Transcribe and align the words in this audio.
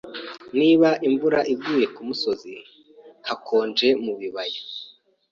Niba 0.59 0.89
imvura 1.07 1.39
iguye 1.53 1.85
kumusozi, 1.95 2.53
hakonje 3.27 3.87
mubibaya. 4.03 4.59